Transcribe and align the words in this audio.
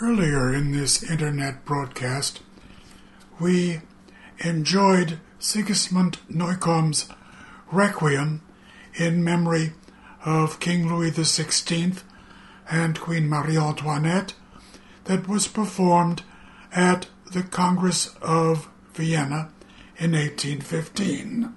Earlier 0.00 0.52
in 0.54 0.72
this 0.72 1.02
internet 1.02 1.64
broadcast, 1.64 2.40
we 3.38 3.82
enjoyed 4.38 5.18
Sigismund 5.38 6.18
Neukomm's 6.30 7.08
Requiem 7.70 8.40
in 8.94 9.22
memory 9.22 9.74
of 10.24 10.60
King 10.60 10.88
Louis 10.88 11.10
XVI 11.10 12.02
and 12.70 13.00
Queen 13.00 13.28
Marie 13.28 13.58
Antoinette 13.58 14.34
that 15.04 15.28
was 15.28 15.46
performed 15.46 16.22
at 16.72 17.08
the 17.30 17.42
Congress 17.42 18.14
of 18.22 18.68
Vienna 18.94 19.50
in 19.98 20.12
1815. 20.12 21.54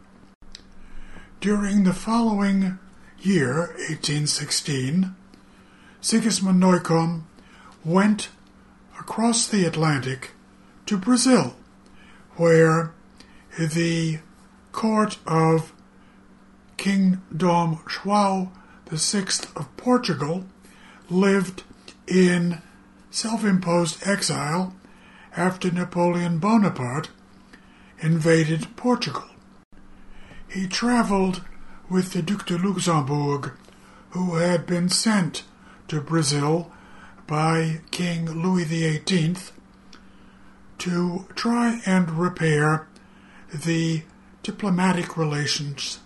During 1.39 1.83
the 1.83 1.93
following 1.93 2.79
year, 3.17 3.67
1816, 3.77 5.15
Sigismund 6.01 6.61
Neukomm 6.61 7.23
went 7.85 8.29
across 8.99 9.47
the 9.47 9.63
Atlantic 9.63 10.31
to 10.87 10.97
Brazil, 10.97 11.55
where 12.35 12.91
the 13.57 14.19
court 14.71 15.17
of 15.25 15.71
King 16.77 17.21
Dom 17.35 17.77
João 17.87 18.49
VI 18.89 19.47
of 19.55 19.77
Portugal 19.77 20.45
lived 21.09 21.63
in 22.07 22.61
self 23.11 23.45
imposed 23.45 24.05
exile 24.05 24.75
after 25.37 25.71
Napoleon 25.71 26.39
Bonaparte 26.39 27.09
invaded 27.99 28.75
Portugal. 28.75 29.25
He 30.47 30.67
traveled 30.67 31.43
with 31.89 32.13
the 32.13 32.21
Duc 32.21 32.45
de 32.45 32.57
Luxembourg, 32.57 33.51
who 34.11 34.35
had 34.35 34.65
been 34.65 34.89
sent 34.89 35.43
to 35.87 36.01
Brazil 36.01 36.71
by 37.27 37.81
King 37.91 38.41
Louis 38.41 38.63
XVIII 38.65 39.35
to 40.77 41.25
try 41.35 41.81
and 41.85 42.09
repair 42.11 42.87
the 43.51 44.03
diplomatic 44.43 45.17
relations 45.17 45.99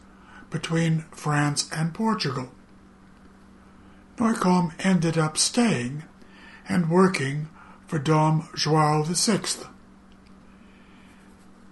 between 0.50 1.02
France 1.12 1.70
and 1.76 1.94
Portugal. 1.94 2.50
Neukomm 4.18 4.72
ended 4.80 5.18
up 5.18 5.38
staying 5.38 6.06
and 6.68 6.90
working 6.90 7.50
for 7.88 8.00
Dom 8.00 8.50
João 8.56 9.06
VI. 9.06 9.68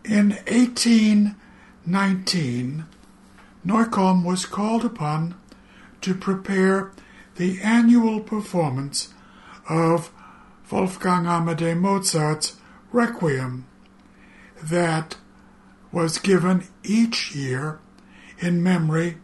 In 0.04 0.32
1819, 0.48 2.86
Neukomm 3.66 4.24
was 4.24 4.46
called 4.46 4.86
upon 4.86 5.34
to 6.02 6.14
prepare 6.16 6.92
the 7.36 7.60
annual 7.62 8.22
performance 8.22 9.14
of 9.68 10.12
Wolfgang 10.72 11.26
Amadeus 11.26 11.78
Mozart's 11.78 12.58
Requiem 12.92 13.66
that 14.62 15.18
was 15.92 16.18
given 16.18 16.68
each 16.84 17.36
year 17.36 17.80
in 18.40 18.64
memory 18.64 19.18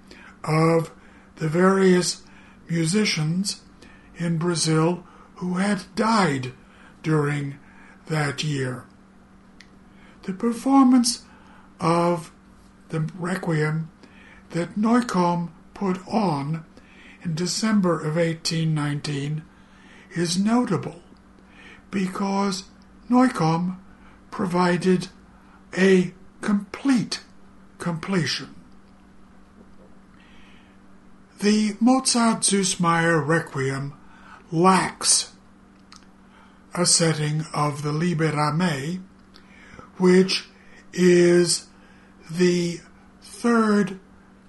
of 0.44 0.92
the 1.38 1.48
various 1.48 2.24
musicians 2.70 3.62
in 4.18 4.38
Brazil 4.38 5.04
who 5.36 5.56
had 5.56 5.84
died 5.96 6.54
during 7.02 7.56
that 8.08 8.44
year. 8.44 8.86
The 10.24 10.34
performance 10.34 11.24
of 11.80 12.32
the 12.90 13.02
Requiem 13.18 13.90
that 14.52 14.78
Neukomm 14.78 15.50
put 15.74 16.00
on 16.08 16.64
in 17.24 17.36
December 17.36 18.00
of 18.00 18.16
1819 18.16 19.44
is 20.16 20.38
notable 20.38 21.02
because 21.92 22.66
Neukomm 23.10 23.78
provided 24.32 25.08
a 25.78 26.14
complete 26.42 27.22
completion. 27.78 28.56
The 31.40 31.76
Mozart 31.80 32.42
Süssmayr 32.42 33.26
Requiem 33.26 33.94
lacks 34.52 35.34
a 36.74 36.86
setting 36.86 37.46
of 37.54 37.84
the 37.84 37.92
Libera 37.92 38.54
Me, 38.54 39.02
which 39.98 40.48
is 40.94 41.68
the 42.32 42.80
third, 43.22 44.00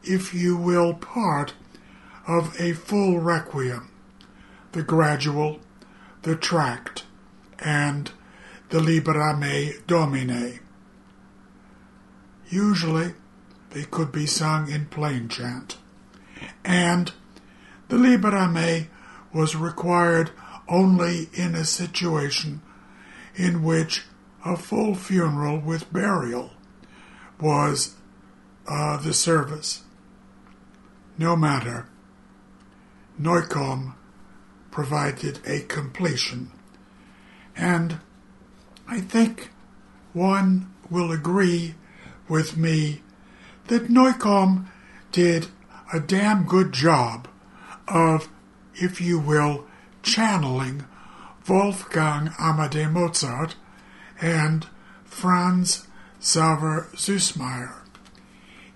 if 0.03 0.33
you 0.33 0.57
will, 0.57 0.95
part 0.95 1.55
of 2.27 2.59
a 2.61 2.73
full 2.73 3.19
requiem 3.19 3.91
the 4.75 4.83
gradual, 4.83 5.61
the 6.23 6.35
tract, 6.35 7.05
and 7.61 8.11
the 8.71 8.81
Libera 8.81 9.37
Me 9.37 9.75
Domine. 9.87 10.59
Usually, 12.51 13.15
they 13.71 13.85
could 13.85 14.11
be 14.11 14.27
sung 14.27 14.69
in 14.69 14.87
plain 14.87 15.29
chant. 15.29 15.79
And 16.65 17.13
the 17.89 17.97
Libera 17.97 18.49
Me 18.49 18.89
was 19.33 19.55
required 19.55 20.33
only 20.69 21.29
in 21.33 21.55
a 21.55 21.65
situation 21.65 22.61
in 23.37 23.63
which 23.63 24.05
a 24.45 24.57
full 24.57 24.97
funeral 24.97 25.61
with 25.61 25.93
burial 25.93 26.51
was 27.41 27.95
uh, 28.67 28.97
the 28.97 29.13
service. 29.13 29.85
No 31.17 31.37
matter, 31.37 31.87
Neukomm 33.21 33.95
provided 34.75 35.39
a 35.47 35.61
completion. 35.61 36.51
And 37.57 38.01
I 38.89 38.99
think 38.99 39.51
one 40.13 40.69
will 40.91 41.13
agree 41.13 41.77
with 42.29 42.57
me 42.57 43.01
that 43.69 43.89
Neukomm 43.89 44.67
did 45.13 45.47
a 45.93 46.01
damn 46.01 46.45
good 46.45 46.73
job 46.73 47.29
of, 47.87 48.29
if 48.75 49.01
you 49.01 49.17
will, 49.21 49.65
channeling 50.03 50.85
Wolfgang 51.49 52.33
Amadeus 52.41 52.91
Mozart 52.91 53.55
and 54.21 54.67
Franz 55.05 55.87
Xaver 56.21 56.91
Süssmayr. 56.97 57.75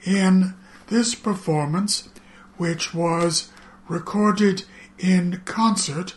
In 0.04 0.54
this 0.86 1.16
performance, 1.16 2.08
which 2.56 2.94
was 2.94 3.50
recorded 3.88 4.62
in 4.98 5.40
concert 5.44 6.14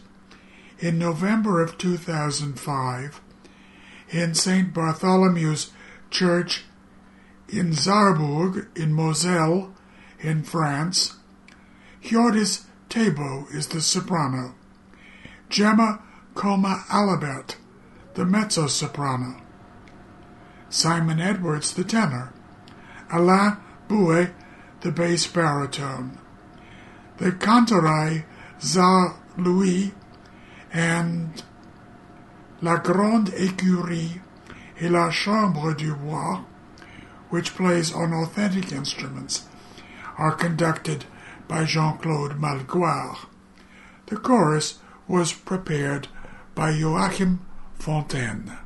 in 0.79 0.97
November 0.97 1.61
of 1.61 1.77
2005 1.77 3.21
in 4.09 4.33
St. 4.33 4.73
Bartholomew's 4.73 5.71
Church 6.09 6.65
in 7.47 7.71
Sarrebourg 7.71 8.67
in 8.77 8.93
Moselle 8.93 9.73
in 10.19 10.43
France. 10.43 11.17
Hjordis 12.01 12.65
Thébault 12.89 13.53
is 13.53 13.67
the 13.67 13.81
soprano. 13.81 14.55
Gemma 15.49 16.01
Coma 16.33 16.83
Alabert, 16.89 17.55
the 18.15 18.25
mezzo 18.25 18.67
soprano. 18.67 19.41
Simon 20.69 21.19
Edwards, 21.19 21.73
the 21.73 21.83
tenor. 21.83 22.33
Alain 23.11 23.57
Buet, 23.87 24.31
the 24.79 24.91
bass 24.91 25.27
baritone. 25.27 26.17
The 27.17 27.31
Kantorei 27.31 28.23
Za 28.63 29.15
Louis 29.37 29.91
and 30.71 31.43
La 32.61 32.77
Grande 32.77 33.29
Écurie 33.29 34.21
et 34.79 34.89
La 34.89 35.09
Chambre 35.09 35.73
du 35.73 35.91
Roi, 35.91 36.45
which 37.29 37.55
plays 37.55 37.91
on 37.91 38.13
authentic 38.13 38.71
instruments, 38.71 39.47
are 40.17 40.35
conducted 40.35 41.05
by 41.47 41.65
Jean 41.65 41.97
Claude 41.97 42.39
Malgoire. 42.39 43.25
The 44.05 44.17
chorus 44.17 44.77
was 45.07 45.33
prepared 45.33 46.07
by 46.53 46.69
Joachim 46.69 47.39
Fontaine. 47.79 48.57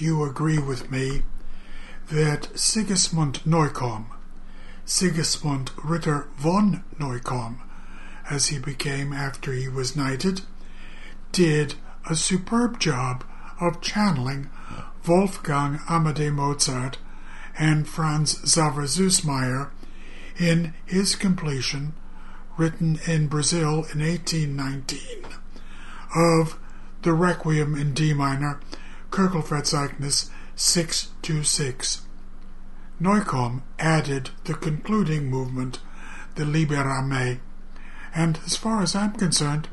You 0.00 0.24
agree 0.24 0.58
with 0.58 0.90
me 0.90 1.22
that 2.10 2.48
Sigismund 2.58 3.40
Neukomm, 3.44 4.06
Sigismund 4.84 5.70
Ritter 5.82 6.28
von 6.36 6.82
Neukomm, 6.98 7.60
as 8.28 8.48
he 8.48 8.58
became 8.58 9.12
after 9.12 9.52
he 9.52 9.68
was 9.68 9.96
knighted, 9.96 10.42
did 11.32 11.74
a 12.08 12.16
superb 12.16 12.80
job 12.80 13.24
of 13.60 13.80
channeling 13.80 14.50
Wolfgang 15.06 15.80
Amadeus 15.88 16.32
Mozart 16.32 16.98
and 17.58 17.86
Franz 17.86 18.36
Xaver 18.42 18.86
Süssmayr 18.86 19.70
in 20.38 20.74
his 20.86 21.14
completion, 21.14 21.92
written 22.56 22.98
in 23.06 23.28
Brazil 23.28 23.84
in 23.92 24.00
1819, 24.00 24.98
of 26.14 26.58
the 27.02 27.12
Requiem 27.12 27.74
in 27.74 27.92
D 27.92 28.14
minor, 28.14 28.60
Köchelverzeichnis 29.10 30.30
626. 30.56 32.02
Neukomm 33.00 33.62
added 33.78 34.30
the 34.44 34.54
concluding 34.54 35.30
movement, 35.30 35.78
the 36.34 36.44
Libera 36.44 37.02
Me, 37.02 37.40
and 38.14 38.38
as 38.44 38.56
far 38.56 38.82
as 38.82 38.94
I'm 38.94 39.12
concerned, 39.12 39.68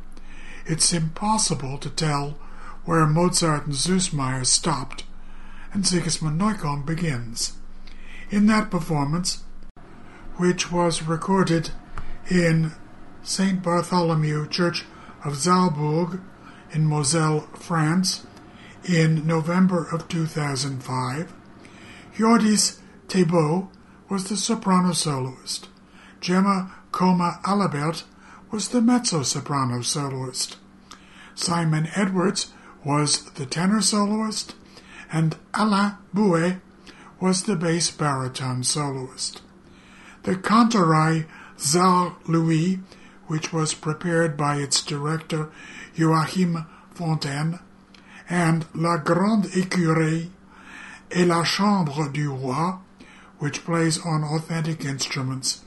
it's 0.65 0.93
impossible 0.93 1.77
to 1.77 1.89
tell 1.89 2.38
where 2.85 3.05
Mozart 3.05 3.65
and 3.65 3.75
Süssmayr 3.75 4.45
stopped 4.45 5.03
and 5.73 5.85
Sigismund 5.85 6.39
Neukomm 6.39 6.85
begins. 6.85 7.53
In 8.29 8.47
that 8.47 8.71
performance, 8.71 9.43
which 10.38 10.71
was 10.71 11.03
recorded 11.03 11.71
in 12.29 12.71
St. 13.23 13.61
Bartholomew 13.61 14.47
Church 14.47 14.85
of 15.23 15.33
Zaalburg 15.33 16.21
in 16.71 16.85
Moselle, 16.85 17.41
France, 17.55 18.25
in 18.88 19.27
November 19.27 19.85
of 19.91 20.07
2005, 20.07 21.33
Jordis 22.15 22.79
Thébault 23.07 23.67
was 24.09 24.29
the 24.29 24.38
soprano 24.38 24.93
soloist. 24.93 25.67
Gemma 26.21 26.73
Coma 26.91 27.39
Alabert 27.43 28.03
was 28.49 28.69
the 28.69 28.81
mezzo 28.81 29.23
soprano 29.23 29.81
soloist. 29.81 30.57
Simon 31.35 31.89
Edwards 31.95 32.53
was 32.85 33.25
the 33.31 33.45
tenor 33.45 33.81
soloist, 33.81 34.55
and 35.11 35.35
Alain 35.53 35.97
Buet 36.15 36.61
was 37.19 37.43
the 37.43 37.55
bass 37.55 37.91
baritone 37.91 38.63
soloist. 38.63 39.41
The 40.23 40.35
Cantorai 40.35 41.25
Czar 41.59 42.15
Louis, 42.25 42.79
which 43.27 43.51
was 43.51 43.73
prepared 43.73 44.38
by 44.38 44.57
its 44.57 44.81
director 44.81 45.49
Joachim 45.93 46.65
Fontaine, 46.93 47.59
and 48.30 48.65
La 48.73 48.97
Grande 48.97 49.45
Écurie 49.55 50.30
et 51.11 51.25
la 51.25 51.43
Chambre 51.43 52.09
du 52.11 52.30
Roi, 52.30 52.80
which 53.39 53.63
plays 53.63 53.99
on 54.05 54.23
authentic 54.23 54.84
instruments, 54.84 55.63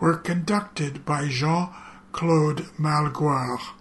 were 0.00 0.16
conducted 0.16 1.04
by 1.04 1.28
Jean 1.28 1.70
Claude 2.12 2.66
Malgoire. 2.78 3.74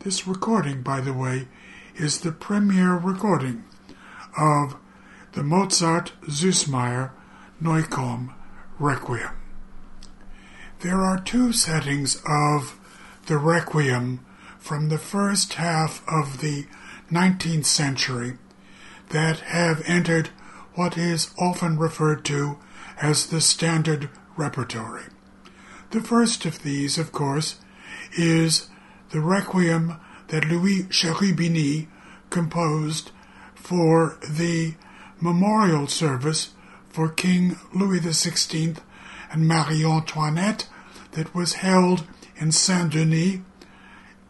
This 0.00 0.26
recording, 0.26 0.82
by 0.82 1.00
the 1.00 1.12
way, 1.12 1.48
is 1.96 2.20
the 2.20 2.32
premiere 2.32 2.94
recording 2.94 3.64
of 4.38 4.76
the 5.32 5.42
Mozart 5.42 6.12
Süssmayr 6.28 7.10
Neukomm 7.60 8.32
Requiem. 8.78 9.32
There 10.80 11.00
are 11.00 11.20
two 11.20 11.52
settings 11.52 12.22
of 12.26 12.78
the 13.26 13.38
Requiem 13.38 14.24
from 14.58 14.88
the 14.88 14.98
first 14.98 15.54
half 15.54 16.02
of 16.06 16.40
the 16.40 16.66
19th 17.10 17.66
century 17.66 18.38
that 19.10 19.40
have 19.40 19.82
entered 19.86 20.30
what 20.74 20.98
is 20.98 21.30
often 21.38 21.78
referred 21.78 22.24
to 22.24 22.58
as 23.00 23.26
the 23.26 23.40
standard 23.40 24.10
repertory. 24.36 25.04
The 25.90 26.00
first 26.00 26.44
of 26.44 26.62
these, 26.62 26.98
of 26.98 27.12
course, 27.12 27.56
is 28.16 28.68
the 29.10 29.20
Requiem 29.20 29.98
that 30.28 30.46
Louis 30.46 30.82
Cherubini 30.84 31.86
composed 32.30 33.12
for 33.54 34.18
the 34.28 34.74
memorial 35.20 35.86
service 35.86 36.50
for 36.88 37.08
King 37.08 37.56
Louis 37.72 38.00
XVI 38.00 38.78
and 39.30 39.46
Marie 39.46 39.84
Antoinette 39.84 40.68
that 41.12 41.34
was 41.34 41.54
held 41.54 42.04
in 42.36 42.52
Saint 42.52 42.92
Denis 42.92 43.40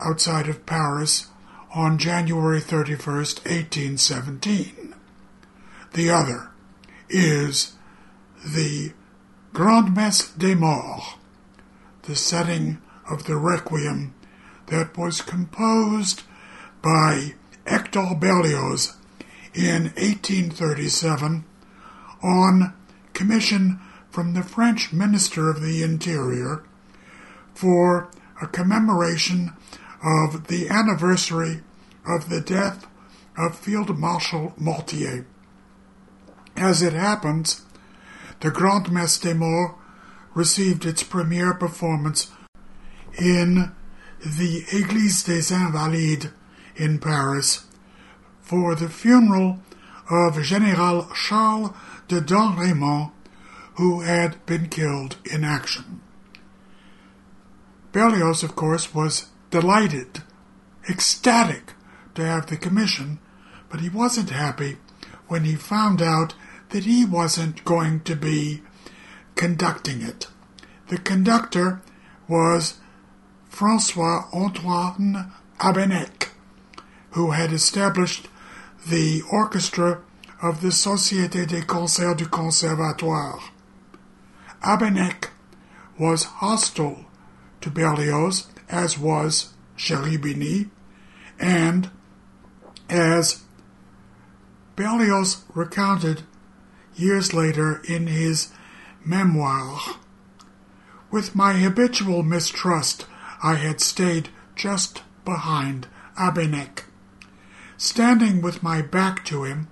outside 0.00 0.48
of 0.48 0.66
Paris 0.66 1.28
on 1.76 1.98
January 1.98 2.58
31st, 2.58 3.44
1817. 3.44 4.94
The 5.92 6.08
other 6.08 6.48
is 7.10 7.74
the 8.42 8.94
Grande 9.52 9.94
Messe 9.94 10.30
des 10.30 10.54
Morts, 10.54 11.16
the 12.04 12.16
setting 12.16 12.80
of 13.10 13.24
the 13.24 13.36
Requiem 13.36 14.14
that 14.68 14.96
was 14.96 15.20
composed 15.20 16.22
by 16.80 17.34
Hector 17.66 18.14
Berlioz 18.18 18.96
in 19.52 19.92
1837 19.96 21.44
on 22.22 22.74
commission 23.12 23.80
from 24.10 24.32
the 24.32 24.42
French 24.42 24.94
Minister 24.94 25.50
of 25.50 25.60
the 25.60 25.82
Interior 25.82 26.64
for 27.54 28.10
a 28.40 28.46
commemoration 28.46 29.52
of 30.02 30.46
the 30.46 30.68
anniversary 30.68 31.62
of 32.06 32.28
the 32.28 32.40
death 32.40 32.86
of 33.36 33.58
Field 33.58 33.98
Marshal 33.98 34.54
Mortier. 34.56 35.26
As 36.56 36.82
it 36.82 36.92
happens, 36.92 37.62
the 38.40 38.50
Grand 38.50 38.90
Messe 38.90 39.18
des 39.18 39.34
Morts 39.34 39.74
received 40.34 40.84
its 40.84 41.02
premiere 41.02 41.54
performance 41.54 42.30
in 43.18 43.72
the 44.24 44.62
Église 44.70 45.24
des 45.24 45.54
Invalides 45.54 46.30
in 46.76 46.98
Paris 46.98 47.64
for 48.40 48.74
the 48.74 48.88
funeral 48.88 49.60
of 50.10 50.42
General 50.42 51.08
Charles 51.14 51.72
de 52.08 52.20
Domremy, 52.20 53.10
who 53.74 54.00
had 54.00 54.44
been 54.46 54.68
killed 54.68 55.16
in 55.30 55.44
action. 55.44 56.00
Berlioz, 57.92 58.42
of 58.42 58.54
course, 58.54 58.94
was 58.94 59.26
delighted, 59.50 60.22
ecstatic 60.88 61.72
to 62.16 62.24
have 62.24 62.46
the 62.46 62.56
commission, 62.56 63.18
but 63.70 63.80
he 63.80 63.88
wasn't 63.88 64.30
happy 64.30 64.78
when 65.28 65.44
he 65.44 65.54
found 65.54 66.02
out 66.02 66.34
that 66.70 66.84
he 66.84 67.04
wasn't 67.04 67.64
going 67.64 68.00
to 68.00 68.16
be 68.16 68.62
conducting 69.34 70.02
it. 70.02 70.26
The 70.88 70.98
conductor 70.98 71.80
was 72.28 72.78
Francois 73.48 74.24
Antoine 74.32 75.32
Habeneck, 75.60 76.30
who 77.10 77.30
had 77.30 77.52
established 77.52 78.28
the 78.86 79.22
orchestra 79.30 80.02
of 80.42 80.60
the 80.60 80.68
Société 80.68 81.46
des 81.46 81.62
Concerts 81.62 82.16
du 82.16 82.26
Conservatoire. 82.26 83.40
Habeneck 84.62 85.30
was 85.98 86.24
hostile 86.24 87.06
to 87.60 87.70
Berlioz, 87.70 88.48
as 88.68 88.98
was 88.98 89.54
Cherubini, 89.76 90.68
and 91.38 91.90
as 92.88 93.42
Berlioz 94.76 95.44
recounted 95.54 96.22
years 96.94 97.34
later 97.34 97.82
in 97.88 98.06
his 98.06 98.52
memoir, 99.04 99.80
with 101.10 101.34
my 101.34 101.54
habitual 101.54 102.22
mistrust, 102.22 103.06
I 103.42 103.54
had 103.54 103.80
stayed 103.80 104.28
just 104.54 105.02
behind 105.24 105.88
Habeneck. 106.18 106.84
Standing 107.76 108.40
with 108.40 108.62
my 108.62 108.82
back 108.82 109.24
to 109.26 109.44
him, 109.44 109.68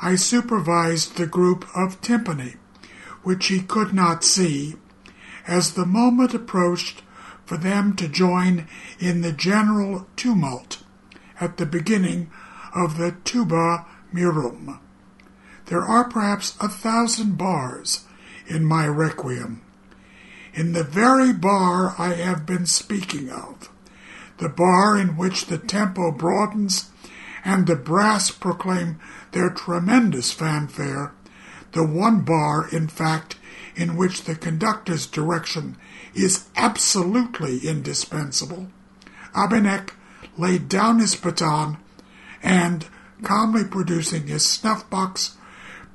I 0.00 0.16
supervised 0.16 1.16
the 1.16 1.26
group 1.26 1.66
of 1.74 2.00
timpani, 2.00 2.56
which 3.22 3.46
he 3.46 3.60
could 3.60 3.92
not 3.92 4.24
see, 4.24 4.76
as 5.46 5.72
the 5.72 5.86
moment 5.86 6.34
approached 6.34 7.02
for 7.44 7.56
them 7.56 7.96
to 7.96 8.08
join 8.08 8.66
in 8.98 9.22
the 9.22 9.32
general 9.32 10.06
tumult 10.16 10.82
at 11.40 11.56
the 11.56 11.66
beginning 11.66 12.30
of 12.74 12.96
the 12.98 13.16
tuba 13.24 13.86
mirum. 14.12 14.78
There 15.66 15.82
are 15.82 16.08
perhaps 16.08 16.56
a 16.60 16.68
thousand 16.68 17.36
bars 17.36 18.04
in 18.46 18.64
my 18.64 18.86
requiem. 18.86 19.62
In 20.54 20.72
the 20.72 20.84
very 20.84 21.32
bar 21.32 21.94
I 21.98 22.14
have 22.14 22.46
been 22.46 22.66
speaking 22.66 23.30
of, 23.30 23.68
the 24.38 24.48
bar 24.48 24.96
in 24.96 25.16
which 25.16 25.46
the 25.46 25.58
tempo 25.58 26.10
broadens 26.10 26.90
and 27.44 27.66
the 27.66 27.76
brass 27.76 28.30
proclaim 28.30 28.98
their 29.32 29.50
tremendous 29.50 30.32
fanfare, 30.32 31.12
the 31.72 31.84
one 31.84 32.22
bar, 32.22 32.68
in 32.70 32.88
fact, 32.88 33.36
in 33.76 33.96
which 33.96 34.24
the 34.24 34.34
conductor's 34.34 35.06
direction 35.06 35.76
is 36.14 36.48
absolutely 36.56 37.58
indispensable. 37.68 38.68
Habeneck 39.34 39.90
laid 40.38 40.68
down 40.68 41.00
his 41.00 41.14
baton 41.14 41.76
and 42.42 42.86
calmly 43.22 43.64
producing 43.64 44.28
his 44.28 44.46
snuff 44.46 44.88
box, 44.88 45.36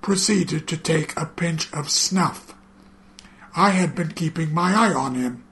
proceeded 0.02 0.68
to 0.68 0.78
take 0.78 1.16
a 1.16 1.26
pinch 1.26 1.72
of 1.72 1.90
snuff. 1.90 2.54
I 3.56 3.70
had 3.70 3.96
been 3.96 4.12
keeping 4.12 4.54
my 4.54 4.76
eye 4.76 4.94
on 4.94 5.16
him. 5.16 5.44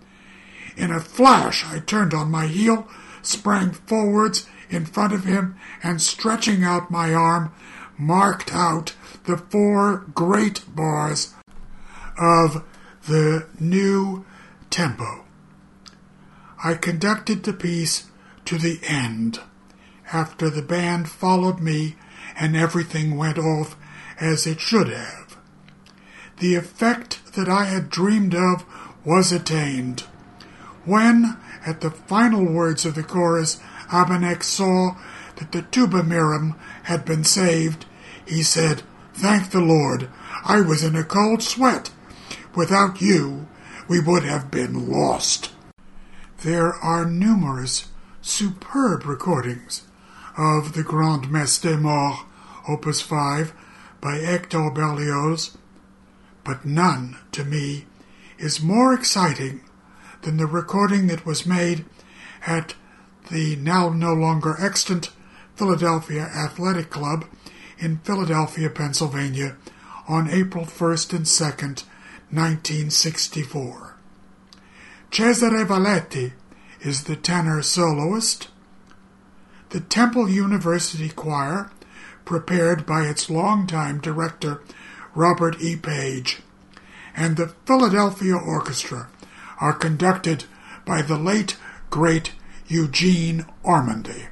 In 0.76 0.92
a 0.92 1.00
flash, 1.00 1.66
I 1.66 1.80
turned 1.80 2.14
on 2.14 2.30
my 2.30 2.48
heel, 2.48 2.88
sprang 3.22 3.72
forwards 3.72 4.48
in 4.70 4.86
front 4.86 5.14
of 5.14 5.26
him, 5.26 5.56
and 5.82 6.02
stretching 6.02 6.64
out 6.64 6.92
my 6.92 7.14
arm, 7.14 7.54
marked 7.98 8.54
out 8.54 8.94
the 9.26 9.38
four 9.38 10.06
great 10.14 10.64
bars 10.76 11.34
of 12.18 12.64
the 13.08 13.48
new 13.60 14.26
tempo. 14.70 15.26
I 16.64 16.76
conducted 16.76 17.44
the 17.44 17.54
piece 17.54 18.11
to 18.46 18.58
the 18.58 18.80
end 18.84 19.40
after 20.14 20.50
the 20.50 20.62
band 20.62 21.10
followed 21.10 21.60
me 21.60 21.96
and 22.36 22.56
everything 22.56 23.18
went 23.18 23.38
off 23.38 23.76
as 24.20 24.46
it 24.46 24.60
should 24.60 24.90
have. 24.90 25.38
The 26.40 26.56
effect 26.56 27.34
that 27.34 27.48
I 27.48 27.66
had 27.66 27.90
dreamed 27.90 28.36
of 28.36 28.66
was 29.06 29.32
attained. 29.32 30.02
When, 30.86 31.38
at 31.66 31.82
the 31.82 31.92
final 31.92 32.44
words 32.44 32.86
of 32.86 32.96
the 32.96 33.04
chorus, 33.04 33.60
Habeneck 33.90 34.44
saw 34.44 34.96
that 35.36 35.52
the 35.52 35.62
tuba 35.62 36.02
mirum 36.02 36.56
had 36.84 37.06
been 37.06 37.24
saved, 37.24 37.86
he 38.26 38.44
said, 38.44 38.84
Thank 39.14 39.52
the 39.52 39.62
Lord, 39.62 40.10
I 40.44 40.62
was 40.62 40.84
in 40.84 40.96
a 40.96 41.04
cold 41.04 41.44
sweat. 41.44 41.92
Without 42.56 43.02
you, 43.02 43.48
we 43.88 44.00
would 44.00 44.24
have 44.24 44.50
been 44.50 44.90
lost. 44.90 45.52
There 46.44 46.74
are 46.74 47.06
numerous 47.06 47.91
superb 48.22 49.06
recordings 49.06 49.88
of 50.38 50.74
the 50.74 50.84
Grande 50.84 51.32
Messe 51.32 51.60
des 51.60 51.78
Morts, 51.78 52.24
Opus 52.68 53.02
5, 53.02 53.54
by 54.00 54.16
Hector 54.18 54.70
Berlioz, 54.72 55.58
but 56.44 56.66
none, 56.66 57.18
to 57.32 57.44
me, 57.44 57.86
is 58.38 58.62
more 58.62 58.94
exciting 58.94 59.62
than 60.22 60.38
the 60.38 60.46
recording 60.46 61.08
that 61.08 61.26
was 61.26 61.46
made 61.46 61.86
at 62.46 62.76
the 63.32 63.56
now 63.58 63.90
no 63.90 64.14
longer 64.14 64.56
extant 64.60 65.12
Philadelphia 65.56 66.24
Athletic 66.24 66.90
Club 66.90 67.26
in 67.78 67.98
Philadelphia, 68.00 68.70
Pennsylvania 68.70 69.56
on 70.08 70.30
April 70.30 70.66
1st 70.66 71.14
and 71.14 71.26
2nd, 71.26 71.84
1964. 72.32 73.98
Cesare 75.12 75.66
Valletti 75.66 76.34
is 76.82 77.04
the 77.04 77.16
tenor 77.16 77.62
soloist. 77.62 78.50
The 79.70 79.80
Temple 79.80 80.30
University 80.30 81.10
Choir, 81.10 81.72
prepared 82.26 82.86
by 82.86 83.04
its 83.04 83.30
longtime 83.30 84.00
director 84.00 84.62
Robert 85.16 85.62
E. 85.62 85.76
Page, 85.76 86.42
and 87.16 87.38
the 87.38 87.54
Philadelphia 87.66 88.36
Orchestra 88.36 89.10
are 89.60 89.74
conducted 89.74 90.46
by 90.86 91.02
the 91.02 91.18
late, 91.18 91.58
great 91.90 92.34
Eugene 92.68 93.46
Ormandy. 93.64 94.28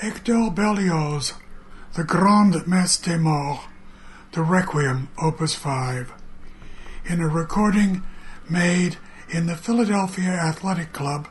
Hector 0.00 0.50
Berlioz, 0.50 1.34
The 1.92 2.04
Grande 2.04 2.66
Messe 2.66 2.96
des 2.96 3.18
Morts, 3.18 3.66
the 4.32 4.40
Requiem, 4.40 5.10
Opus 5.18 5.54
5, 5.54 6.10
in 7.04 7.20
a 7.20 7.28
recording 7.28 8.02
made 8.48 8.96
in 9.28 9.44
the 9.44 9.56
Philadelphia 9.56 10.30
Athletic 10.30 10.94
Club 10.94 11.28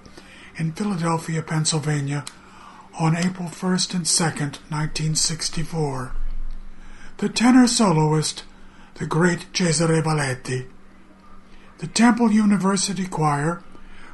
in 0.56 0.74
Philadelphia, 0.74 1.42
Pennsylvania 1.42 2.24
on 3.00 3.18
April 3.18 3.48
1st 3.48 3.96
and 3.96 4.06
2nd, 4.06 4.60
1964. 4.70 6.12
The 7.18 7.30
tenor 7.30 7.66
soloist, 7.66 8.44
the 9.00 9.08
great 9.08 9.52
Cesare 9.52 10.04
Valletti. 10.04 10.68
The 11.80 11.88
Temple 11.88 12.32
University 12.32 13.08
Choir, 13.08 13.64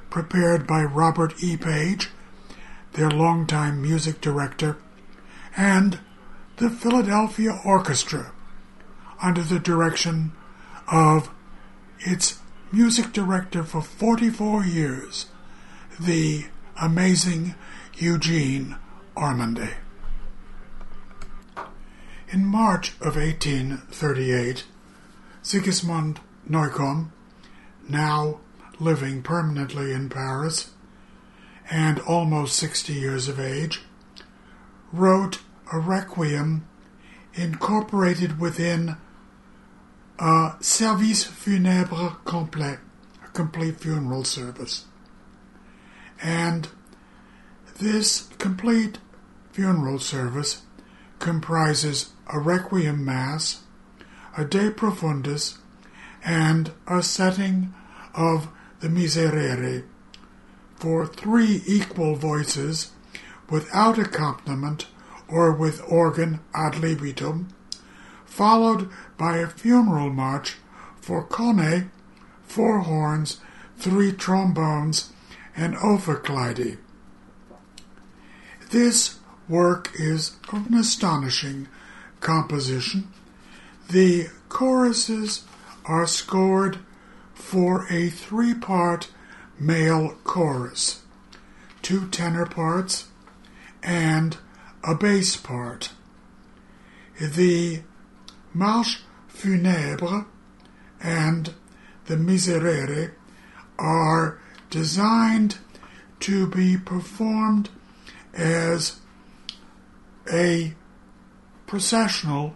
prepared 0.09 0.65
by 0.65 0.81
Robert 0.81 1.43
E. 1.43 1.57
Page, 1.57 2.09
their 2.95 3.11
longtime 3.11 3.81
music 3.81 4.21
director, 4.21 4.77
and 5.57 5.99
the 6.57 6.69
Philadelphia 6.69 7.59
Orchestra, 7.65 8.31
under 9.21 9.41
the 9.41 9.59
direction 9.59 10.31
of 10.91 11.29
its 11.99 12.39
music 12.71 13.11
director 13.11 13.63
for 13.63 13.81
44 13.81 14.65
years, 14.65 15.27
the 15.99 16.45
amazing 16.81 17.55
Eugene 17.97 18.77
Ormandy. 19.15 19.73
In 22.29 22.45
March 22.45 22.93
of 23.01 23.15
1838, 23.17 24.65
Sigismund 25.41 26.19
Neukomm, 26.49 27.11
now 27.87 28.39
living 28.79 29.21
permanently 29.21 29.91
in 29.91 30.09
Paris 30.09 30.71
and 31.69 31.99
almost 32.01 32.55
60 32.57 32.93
years 32.93 33.27
of 33.27 33.39
age, 33.39 33.81
wrote 34.91 35.39
a 35.71 35.79
requiem 35.79 36.67
incorporated 37.33 38.39
within 38.39 38.97
a 40.19 40.53
service 40.61 41.25
funèbre 41.25 42.23
complet, 42.23 42.79
a 43.23 43.27
complete 43.29 43.79
funeral 43.79 44.23
service. 44.23 44.85
And 46.21 46.69
this 47.79 48.29
complete 48.37 48.99
funeral 49.51 49.99
service 49.99 50.61
comprises 51.19 52.11
a 52.27 52.39
requiem 52.39 53.03
mass, 53.03 53.63
a 54.37 54.45
de 54.45 54.71
profundis, 54.71 55.57
and 56.23 56.71
a 56.87 57.03
setting 57.03 57.73
of 58.13 58.47
the 58.79 58.89
miserere 58.89 59.83
for 60.85 61.07
three 61.07 61.63
equal 61.65 62.13
voices 62.13 62.91
without 63.49 63.97
accompaniment 63.97 64.85
or 65.27 65.51
with 65.51 65.81
organ 65.89 66.39
ad 66.53 66.77
libitum, 66.77 67.47
followed 68.23 68.87
by 69.17 69.37
a 69.37 69.47
funeral 69.47 70.11
march 70.11 70.57
for 71.01 71.23
cornet, 71.23 71.85
four 72.43 72.81
horns, 72.81 73.39
three 73.79 74.11
trombones, 74.11 75.11
and 75.55 75.73
ophicleide. 75.77 76.77
This 78.69 79.17
work 79.49 79.89
is 79.95 80.37
of 80.53 80.67
an 80.67 80.75
astonishing 80.75 81.67
composition. 82.19 83.07
The 83.89 84.27
choruses 84.49 85.45
are 85.85 86.05
scored 86.05 86.77
for 87.33 87.87
a 87.91 88.11
three 88.11 88.53
part 88.53 89.07
male 89.59 90.15
chorus, 90.23 91.01
two 91.81 92.07
tenor 92.09 92.45
parts, 92.45 93.07
and 93.83 94.37
a 94.83 94.95
bass 94.95 95.35
part. 95.35 95.91
The 97.19 97.81
Marche 98.53 99.01
funèbre 99.33 100.25
and 101.01 101.53
the 102.05 102.15
Miserere 102.15 103.13
are 103.77 104.39
designed 104.69 105.57
to 106.21 106.47
be 106.47 106.77
performed 106.77 107.69
as 108.33 108.99
a 110.31 110.73
processional 111.67 112.55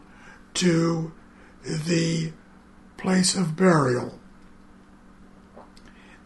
to 0.55 1.11
the 1.63 2.31
place 2.97 3.35
of 3.35 3.55
burial. 3.55 4.19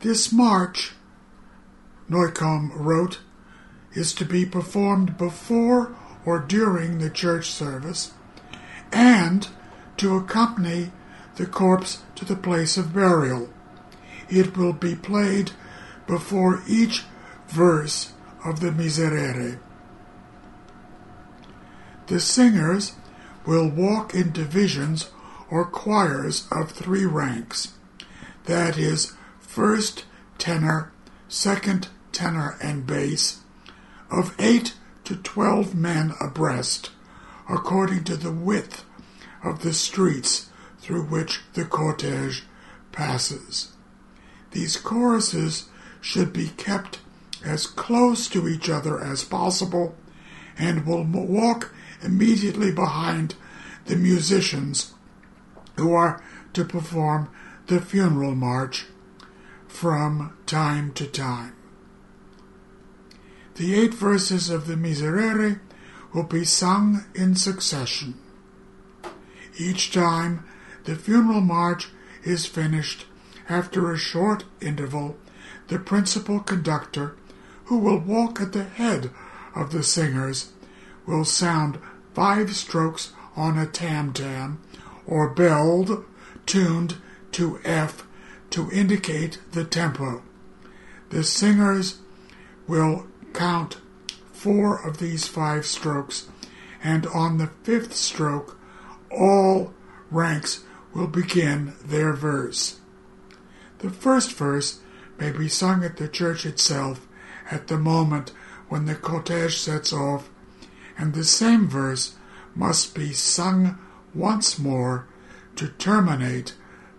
This 0.03 0.33
march, 0.33 0.91
Neukomm 2.09 2.73
wrote, 2.75 3.19
is 3.93 4.13
to 4.15 4.25
be 4.25 4.45
performed 4.45 5.17
before 5.17 5.95
or 6.25 6.39
during 6.39 6.99
the 6.99 7.09
church 7.09 7.49
service 7.49 8.11
and 8.91 9.47
to 9.95 10.17
accompany 10.17 10.91
the 11.37 11.45
corpse 11.45 12.01
to 12.15 12.25
the 12.25 12.35
place 12.35 12.75
of 12.75 12.93
burial. 12.93 13.47
It 14.27 14.57
will 14.57 14.73
be 14.73 14.93
played 14.93 15.51
before 16.05 16.63
each 16.67 17.05
verse 17.47 18.11
of 18.43 18.59
the 18.59 18.73
Miserere. 18.73 19.61
The 22.07 22.19
singers 22.19 22.91
will 23.45 23.69
walk 23.69 24.13
in 24.13 24.33
divisions 24.33 25.11
or 25.49 25.63
choirs 25.63 26.45
of 26.51 26.71
three 26.71 27.05
ranks 27.05 27.69
that 28.47 28.77
is, 28.77 29.13
first 29.53 30.03
tenor, 30.39 30.91
second 31.27 31.87
tenor, 32.11 32.57
and 32.59 32.87
bass, 32.87 33.41
of 34.09 34.33
eight 34.39 34.73
to 35.03 35.15
twelve 35.15 35.75
men 35.75 36.11
abreast, 36.19 36.89
according 37.47 38.03
to 38.03 38.15
the 38.15 38.31
width 38.31 38.83
of 39.43 39.61
the 39.61 39.73
streets 39.73 40.49
through 40.79 41.03
which 41.03 41.41
the 41.53 41.63
cortege 41.63 42.41
passes. 42.91 43.73
These 44.51 44.77
choruses 44.77 45.69
should 46.01 46.33
be 46.33 46.49
kept 46.49 46.99
as 47.45 47.67
close 47.67 48.27
to 48.29 48.47
each 48.47 48.71
other 48.71 48.99
as 48.99 49.23
possible 49.23 49.95
and 50.57 50.87
will 50.87 51.03
walk 51.03 51.71
immediately 52.01 52.71
behind 52.71 53.35
the 53.85 53.97
musicians 53.97 54.95
who 55.77 55.93
are 55.93 56.23
to 56.53 56.65
perform 56.65 57.29
the 57.67 57.79
funeral 57.79 58.33
march 58.33 58.87
from 59.73 60.31
time 60.45 60.93
to 60.93 61.05
time. 61.07 61.53
The 63.55 63.73
eight 63.73 63.93
verses 63.93 64.51
of 64.51 64.67
the 64.67 64.77
Miserere 64.77 65.59
will 66.13 66.23
be 66.23 66.45
sung 66.45 67.05
in 67.15 67.35
succession. 67.35 68.13
Each 69.57 69.91
time 69.91 70.45
the 70.85 70.95
funeral 70.95 71.41
march 71.41 71.89
is 72.23 72.45
finished, 72.45 73.07
after 73.49 73.91
a 73.91 73.97
short 73.97 74.45
interval, 74.61 75.17
the 75.67 75.79
principal 75.79 76.39
conductor 76.39 77.15
who 77.65 77.79
will 77.79 77.99
walk 77.99 78.39
at 78.39 78.53
the 78.53 78.65
head 78.65 79.09
of 79.55 79.71
the 79.71 79.83
singers, 79.83 80.51
will 81.07 81.25
sound 81.25 81.79
five 82.13 82.55
strokes 82.55 83.11
on 83.35 83.57
a 83.57 83.65
tam 83.65 84.13
tam 84.13 84.61
or 85.07 85.29
belled 85.29 86.05
tuned 86.45 86.95
to 87.31 87.59
F 87.65 88.05
to 88.53 88.69
indicate 88.69 89.39
the 89.51 89.63
tempo. 89.63 90.21
The 91.09 91.23
singers 91.23 91.97
will 92.67 93.07
count 93.33 93.77
four 94.31 94.79
of 94.87 94.99
these 94.99 95.27
five 95.27 95.65
strokes, 95.65 96.27
and 96.83 97.07
on 97.07 97.39
the 97.39 97.49
fifth 97.63 97.95
stroke, 97.95 98.59
all 99.09 99.73
ranks 100.11 100.63
will 100.93 101.07
begin 101.07 101.73
their 101.83 102.13
verse. 102.13 102.79
The 103.79 103.89
first 103.89 104.33
verse 104.33 104.81
may 105.17 105.31
be 105.31 105.49
sung 105.49 105.83
at 105.83 105.97
the 105.97 106.07
church 106.07 106.45
itself 106.45 107.07
at 107.49 107.69
the 107.69 107.79
moment 107.79 108.33
when 108.69 108.85
the 108.85 108.93
cortege 108.93 109.57
sets 109.57 109.91
off, 109.91 110.29
and 110.95 111.15
the 111.15 111.23
same 111.23 111.67
verse 111.67 112.17
must 112.53 112.93
be 112.93 113.13
sung 113.13 113.79
once 114.13 114.59
more 114.59 115.07
to 115.55 115.69
terminate 115.69 116.53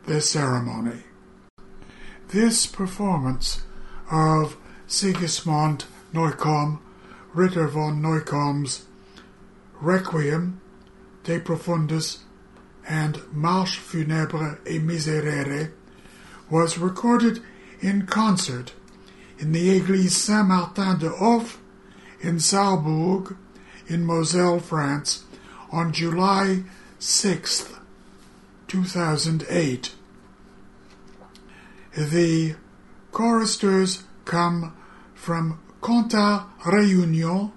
the 0.07 0.21
ceremony. 0.21 1.05
This 2.35 2.67
performance 2.67 3.63
of 4.11 4.57
Sigismund 4.89 5.85
Neukomm, 6.13 6.81
Ritter 7.33 7.69
von 7.69 8.03
Neukomm's 8.03 8.87
Requiem, 9.81 10.61
De 11.23 11.39
Profundis, 11.39 12.25
and 12.89 13.23
Marche 13.33 13.79
funèbre 13.79 14.59
et 14.67 14.83
miserere 14.83 15.71
was 16.51 16.77
recorded 16.77 17.41
in 17.81 18.05
concert 18.05 18.73
in 19.39 19.53
the 19.53 19.81
Église 19.81 20.11
Saint 20.11 20.49
Martin 20.49 20.99
de 20.99 21.11
Hof 21.11 21.61
in 22.21 22.41
Saarburg 22.41 23.37
in 23.87 24.05
Moselle, 24.05 24.59
France, 24.59 25.23
on 25.71 25.93
July 25.93 26.65
6, 26.99 27.73
2008. 28.67 29.94
The 31.97 32.57
choristers 33.13 34.03
come 34.25 34.75
from 35.15 35.61
Contat 35.81 36.45
Réunion 36.65 37.53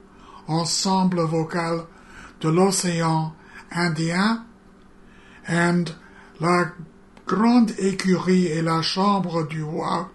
ensemble 0.47 1.25
vocal 1.25 1.87
de 2.39 2.51
l'océan 2.51 3.33
Indien, 3.71 4.45
and 5.47 5.95
La 6.39 6.71
Grande 7.25 7.71
Écurie 7.79 8.51
et 8.51 8.61
la 8.61 8.83
Chambre 8.83 9.43
du 9.49 9.63
Roi 9.63 10.11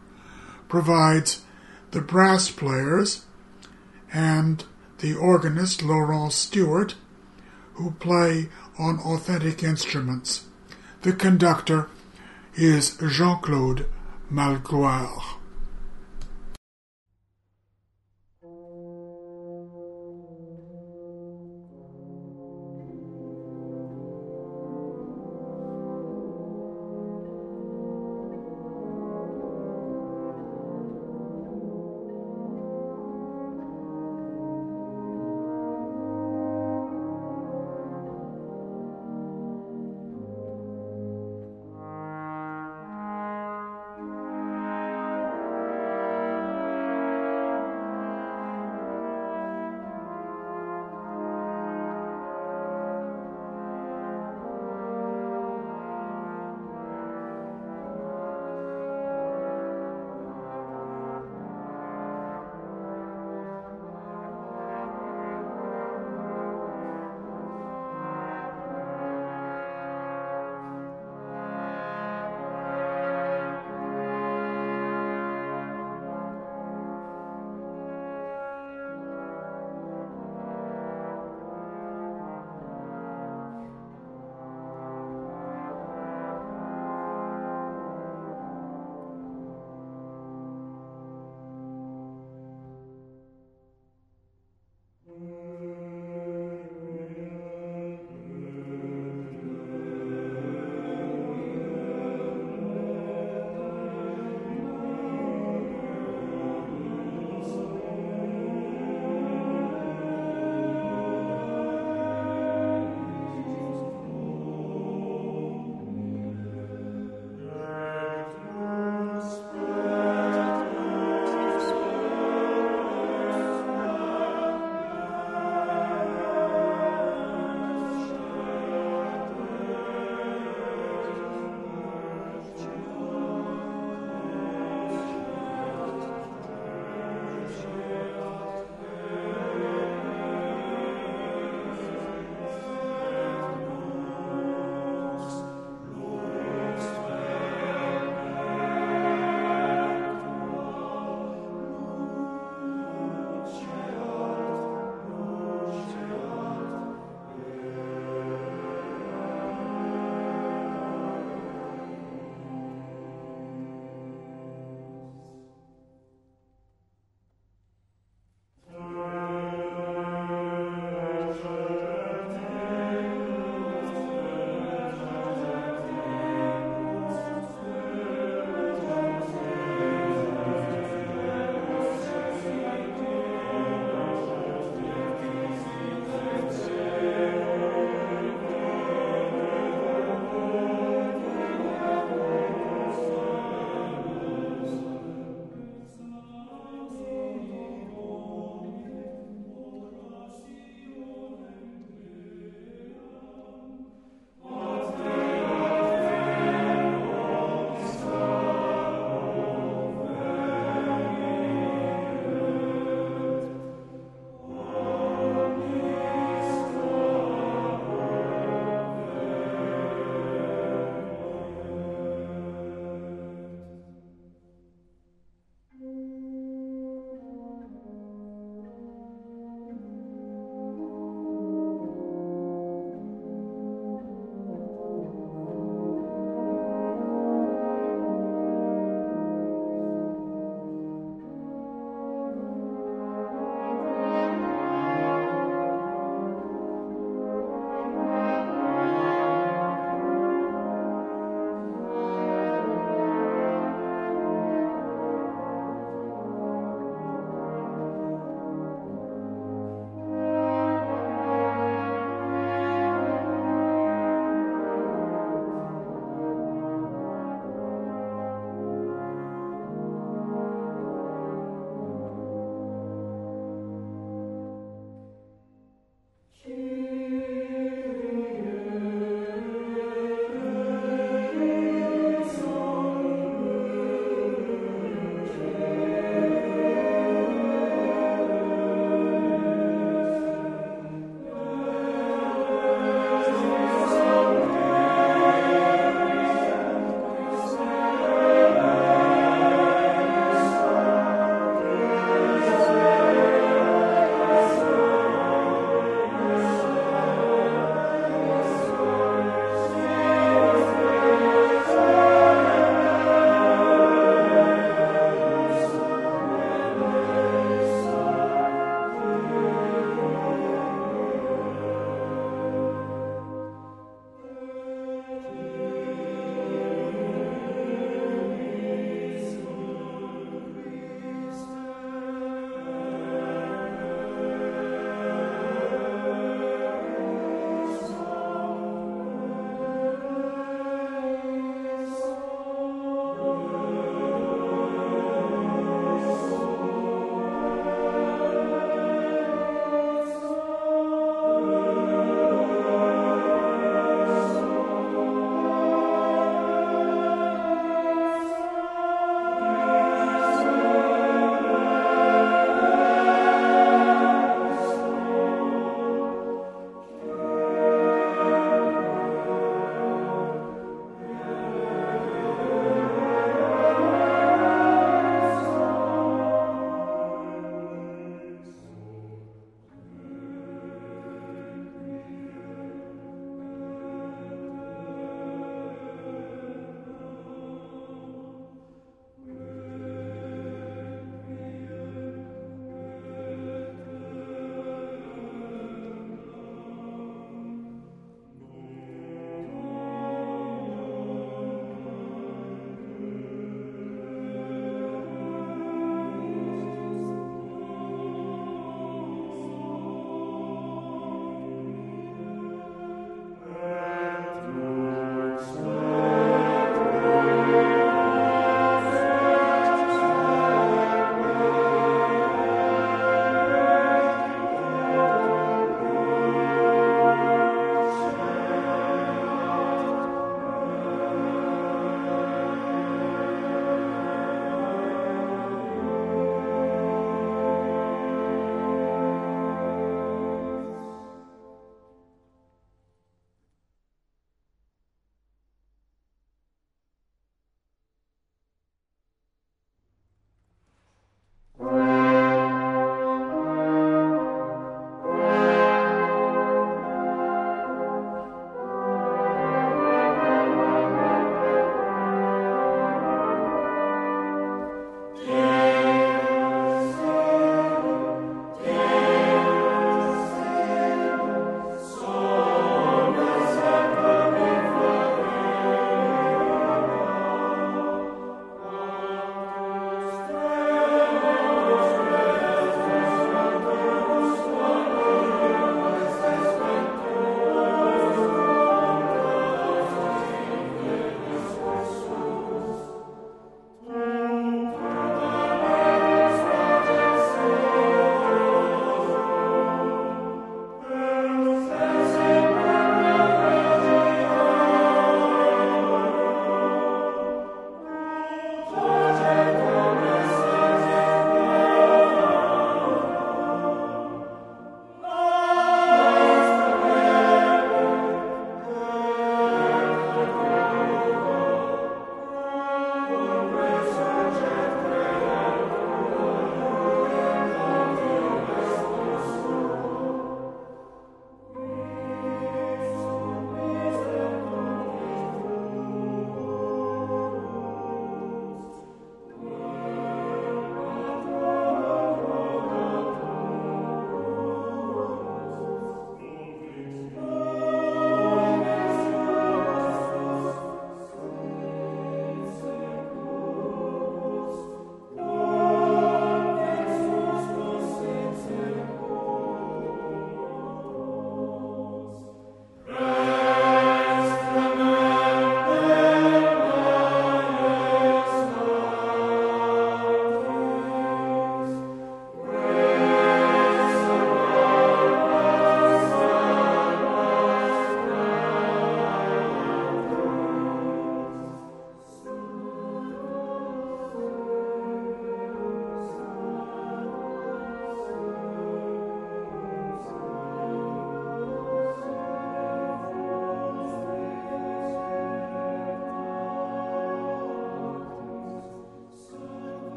provides 0.68 1.42
the 1.90 2.00
brass 2.00 2.48
players 2.48 3.24
and 4.12 4.64
the 4.98 5.16
organist 5.16 5.82
Laurent 5.82 6.32
Stewart, 6.32 6.94
who 7.74 7.90
play 7.98 8.50
on 8.78 9.00
authentic 9.00 9.64
instruments. 9.64 10.44
The 11.00 11.12
conductor 11.12 11.88
is 12.54 12.96
Jean-Claude 13.04 13.86
Malgoire. 14.32 15.41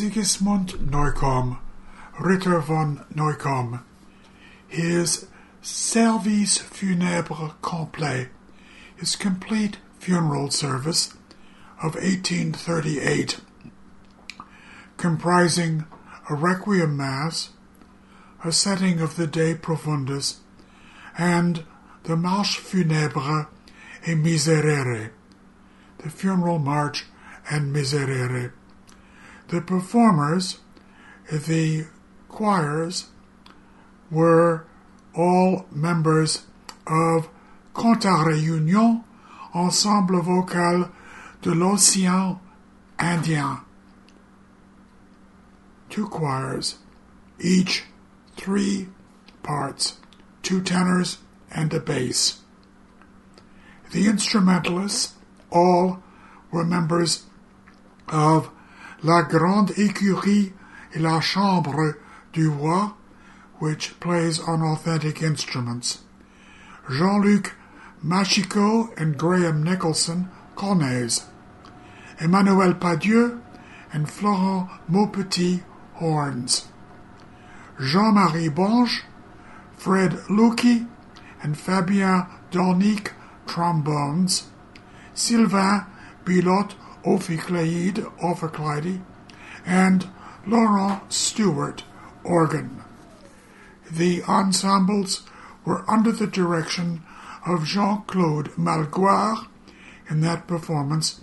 Sigismund 0.00 0.90
Neukomm, 0.90 1.58
Ritter 2.18 2.58
von 2.60 3.04
Neukomm, 3.14 3.82
his 4.66 5.26
Service 5.60 6.56
Funèbre 6.56 7.52
Complet, 7.60 8.30
his 8.96 9.14
complete 9.14 9.76
funeral 9.98 10.50
service 10.50 11.12
of 11.82 11.96
1838, 11.96 13.40
comprising 14.96 15.84
a 16.30 16.34
Requiem 16.34 16.96
Mass, 16.96 17.50
a 18.42 18.52
setting 18.52 19.02
of 19.02 19.16
the 19.16 19.26
De 19.26 19.54
Profundis, 19.54 20.36
and 21.18 21.66
the 22.04 22.16
Marche 22.16 22.58
Funèbre 22.58 23.48
et 24.06 24.16
Miserere, 24.16 25.10
the 25.98 26.08
funeral 26.08 26.58
march 26.58 27.04
and 27.50 27.70
Miserere. 27.70 28.54
The 29.50 29.60
performers, 29.60 30.60
the 31.28 31.88
choirs, 32.28 33.08
were 34.08 34.64
all 35.12 35.66
members 35.72 36.46
of 36.86 37.28
à 37.74 38.24
Réunion, 38.24 39.02
ensemble 39.52 40.20
vocal 40.22 40.92
de 41.42 41.50
l'Océan 41.50 42.38
Indien. 42.96 43.64
Two 45.88 46.06
choirs, 46.06 46.78
each 47.40 47.86
three 48.36 48.86
parts, 49.42 49.98
two 50.42 50.60
tenors 50.60 51.18
and 51.50 51.74
a 51.74 51.80
bass. 51.80 52.40
The 53.90 54.06
instrumentalists 54.06 55.14
all 55.50 56.04
were 56.52 56.64
members 56.64 57.26
of 58.06 58.48
La 59.02 59.22
Grande 59.22 59.72
Écurie 59.78 60.52
et 60.92 60.98
la 60.98 61.22
Chambre 61.22 61.94
du 62.34 62.48
Roi, 62.48 62.94
which 63.58 63.98
plays 63.98 64.38
on 64.46 64.60
authentic 64.60 65.22
instruments. 65.22 66.00
Jean-Luc 66.86 67.56
Machico 68.02 68.90
and 68.98 69.16
Graham 69.16 69.62
Nicholson, 69.62 70.28
cornets. 70.54 71.24
Emmanuel 72.20 72.74
Padieu 72.74 73.40
and 73.90 74.06
Florent 74.06 74.68
Maupetit, 74.90 75.62
horns. 75.94 76.68
Jean-Marie 77.78 78.50
Bonge, 78.50 79.04
Fred 79.78 80.18
Lucky, 80.28 80.86
and 81.42 81.56
Fabien 81.56 82.26
Dornic, 82.50 83.12
trombones. 83.46 84.48
Sylvain 85.14 85.86
Ophicleide, 87.04 88.04
ophicleide, 88.18 89.02
and 89.64 90.08
Laurent 90.46 91.12
Stewart, 91.12 91.84
organ. 92.24 92.82
The 93.90 94.22
ensembles 94.24 95.22
were 95.64 95.84
under 95.90 96.12
the 96.12 96.26
direction 96.26 97.02
of 97.46 97.64
Jean 97.64 98.02
Claude 98.06 98.50
Malgoire 98.56 99.46
in 100.08 100.20
that 100.20 100.46
performance, 100.46 101.20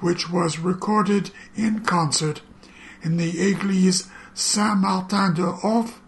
which 0.00 0.30
was 0.30 0.58
recorded 0.58 1.30
in 1.54 1.80
concert 1.80 2.42
in 3.02 3.16
the 3.16 3.32
Église 3.32 4.08
Saint 4.34 4.78
Martin 4.78 5.34
de 5.34 5.52
Hoff 5.52 6.00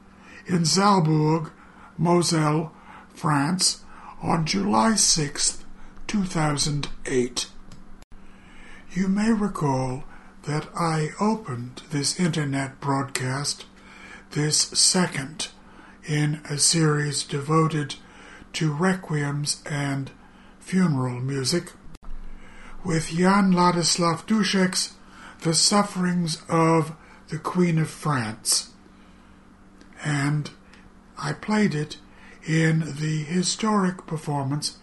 in 0.47 0.65
Sarrebourg, 0.65 1.51
Moselle, 1.99 2.73
France, 3.15 3.84
on 4.23 4.47
July 4.47 4.94
6, 4.94 5.65
2008. 6.07 7.52
You 8.95 9.09
may 9.09 9.33
recall 9.33 10.05
that 10.43 10.69
I 10.79 11.12
opened 11.19 11.81
this 11.91 12.21
internet 12.21 12.79
broadcast, 12.79 13.65
this 14.33 14.59
second 14.59 15.49
in 16.07 16.43
a 16.51 16.59
series 16.59 17.23
devoted 17.25 17.95
to 18.53 18.71
requiems 18.71 19.62
and 19.65 20.11
funeral 20.61 21.21
music, 21.21 21.73
with 22.85 23.09
Jan 23.09 23.53
Ladislav 23.53 24.27
Dušek's 24.27 24.93
The 25.41 25.55
Sufferings 25.55 26.43
of 26.51 26.93
the 27.29 27.39
Queen 27.39 27.79
of 27.79 27.89
France. 27.89 28.73
And 30.05 30.51
I 31.17 31.33
played 31.33 31.75
it 31.75 31.97
in 32.47 32.81
the 32.81 33.23
historic 33.23 34.07
performance, 34.07 34.77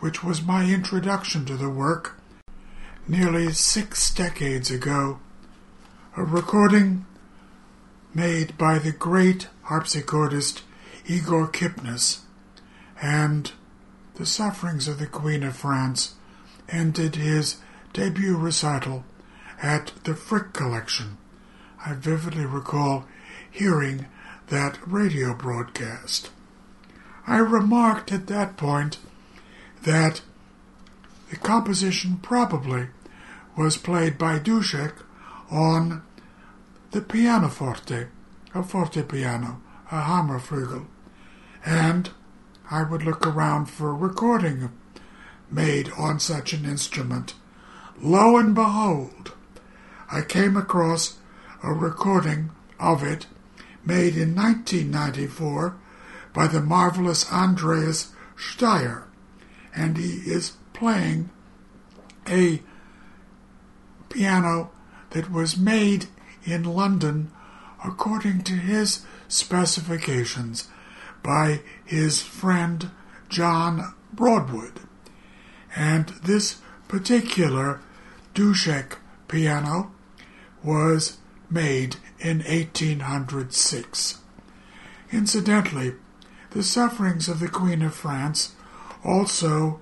which 0.00 0.22
was 0.22 0.42
my 0.42 0.66
introduction 0.66 1.46
to 1.46 1.56
the 1.56 1.70
work 1.70 2.20
nearly 3.08 3.52
six 3.52 4.12
decades 4.12 4.68
ago, 4.70 5.20
a 6.16 6.24
recording 6.24 7.06
made 8.12 8.58
by 8.58 8.78
the 8.78 8.90
great 8.90 9.48
harpsichordist 9.66 10.62
Igor 11.06 11.46
Kipnis, 11.48 12.20
and 13.00 13.52
the 14.16 14.26
sufferings 14.26 14.88
of 14.88 14.98
the 14.98 15.06
Queen 15.06 15.44
of 15.44 15.56
France 15.56 16.14
ended 16.68 17.14
his 17.14 17.58
debut 17.92 18.36
recital 18.36 19.04
at 19.62 19.92
the 20.02 20.14
Frick 20.14 20.52
Collection. 20.52 21.16
I 21.84 21.92
vividly 21.94 22.44
recall 22.44 23.04
hearing 23.48 24.06
that 24.48 24.78
radio 24.84 25.32
broadcast. 25.32 26.30
I 27.26 27.38
remarked 27.38 28.10
at 28.10 28.26
that 28.26 28.56
point 28.56 28.98
that 29.82 30.22
the 31.30 31.36
composition 31.36 32.18
probably 32.22 32.88
was 33.56 33.76
played 33.76 34.18
by 34.18 34.38
Dušek 34.38 34.92
on 35.50 36.02
the 36.90 37.00
pianoforte, 37.00 38.06
a 38.54 38.62
forte 38.62 39.02
piano, 39.02 39.60
a 39.90 40.02
Hammerflügel, 40.02 40.86
and 41.64 42.10
I 42.70 42.82
would 42.82 43.02
look 43.02 43.26
around 43.26 43.66
for 43.66 43.90
a 43.90 43.94
recording 43.94 44.70
made 45.50 45.90
on 45.96 46.18
such 46.20 46.52
an 46.52 46.64
instrument. 46.64 47.34
Lo 48.00 48.36
and 48.36 48.54
behold, 48.54 49.32
I 50.10 50.22
came 50.22 50.56
across 50.56 51.18
a 51.62 51.72
recording 51.72 52.50
of 52.78 53.02
it 53.02 53.26
made 53.84 54.16
in 54.16 54.34
1994 54.34 55.76
by 56.34 56.46
the 56.46 56.60
marvelous 56.60 57.32
Andreas 57.32 58.12
Staier, 58.36 59.04
and 59.74 59.96
he 59.96 60.30
is 60.30 60.56
playing 60.72 61.30
a 62.28 62.60
piano 64.08 64.70
that 65.10 65.30
was 65.30 65.56
made 65.56 66.06
in 66.44 66.64
London 66.64 67.30
according 67.84 68.42
to 68.42 68.54
his 68.54 69.04
specifications 69.28 70.68
by 71.22 71.60
his 71.84 72.22
friend 72.22 72.90
John 73.28 73.94
Broadwood. 74.12 74.80
And 75.74 76.08
this 76.22 76.60
particular 76.88 77.80
Dušek 78.34 78.96
piano 79.28 79.92
was 80.62 81.18
made 81.50 81.96
in 82.18 82.38
1806. 82.38 84.18
Incidentally, 85.12 85.94
the 86.50 86.62
sufferings 86.62 87.28
of 87.28 87.40
the 87.40 87.48
Queen 87.48 87.82
of 87.82 87.94
France 87.94 88.54
also 89.04 89.80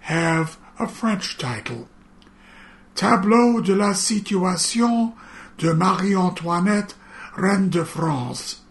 have 0.00 0.58
a 0.78 0.88
French 0.88 1.38
title 1.38 1.88
Tableau 2.94 3.60
de 3.62 3.72
la 3.72 3.94
situation 3.94 5.14
de 5.58 5.72
Marie-Antoinette, 5.72 6.96
Reine 7.34 7.70
de 7.70 7.84
France, 7.84 8.62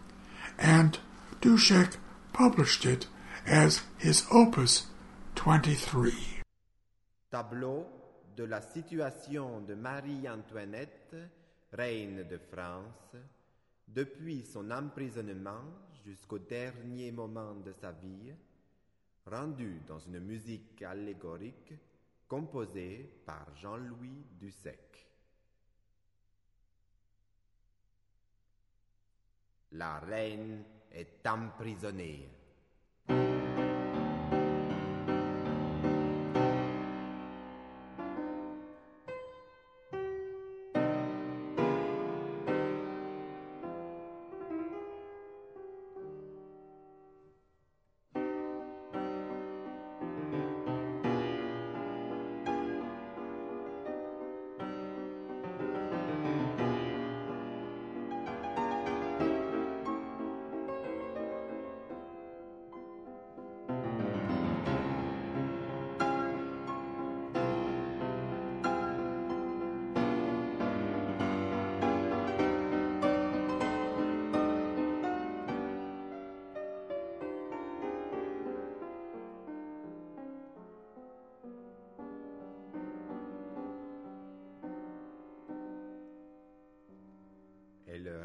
and 0.59 0.99
Dušek 1.41 1.97
published 2.31 2.85
it 2.85 3.07
as 3.47 3.81
his 3.97 4.25
opus 4.31 4.85
23. 5.35 6.11
Tableau 7.31 7.85
de 8.37 8.43
la 8.43 8.61
situation 8.61 9.61
de 9.61 9.73
Marie-Antoinette, 9.73 11.15
reine 11.73 12.23
de 12.29 12.37
France, 12.37 13.15
depuis 13.87 14.45
son 14.45 14.69
emprisonnement 14.69 15.65
jusqu'au 16.05 16.39
dernier 16.39 17.11
moment 17.11 17.55
de 17.55 17.73
sa 17.73 17.91
vie, 17.91 18.33
rendu 19.25 19.81
dans 19.87 19.99
une 19.99 20.19
musique 20.19 20.81
allégorique 20.83 21.73
composé 22.31 23.11
par 23.25 23.45
Jean-Louis 23.57 24.25
Dussec. 24.39 25.05
La 29.73 29.99
reine 29.99 30.63
est 30.93 31.27
emprisonnée. 31.27 32.29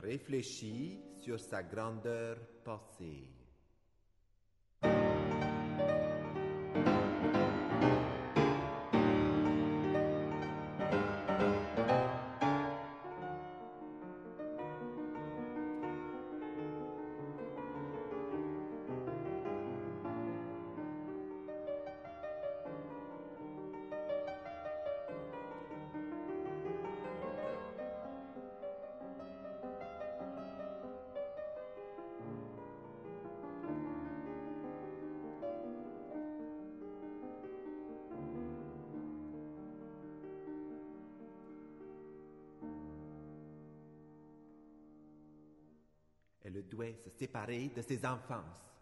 Réfléchit 0.07 1.01
sur 1.17 1.41
sa 1.41 1.63
grandeur 1.65 2.37
passée. 2.65 3.36
Elle 46.57 46.69
doit 46.69 46.87
se 47.05 47.11
séparer 47.11 47.71
de 47.77 47.83
ses 47.83 48.07
enfances. 48.07 48.76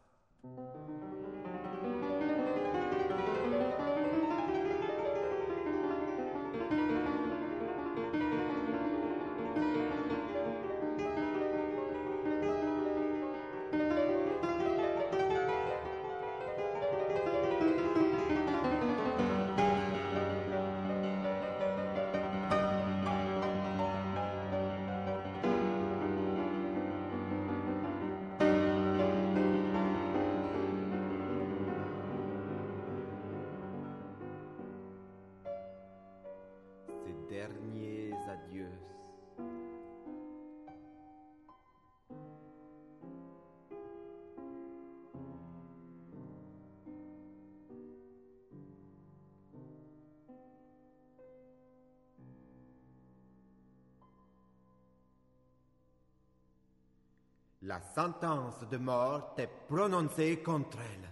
La 57.66 57.80
sentence 57.80 58.68
de 58.70 58.76
mort 58.76 59.34
est 59.38 59.48
prononcée 59.66 60.42
contre 60.42 60.76
elle. 60.80 61.08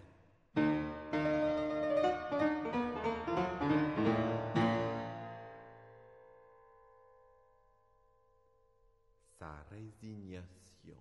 Sa 9.38 9.64
résignation. 9.70 10.98